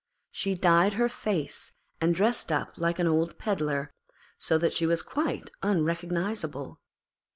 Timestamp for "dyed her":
0.55-1.07